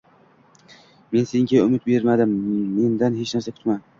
Men 1.17 1.27
senga 1.33 1.61
umid 1.67 1.85
bermadim, 1.91 2.35
mendan 2.81 3.21
hech 3.23 3.37
narsa 3.37 3.57
kutma 3.59 3.81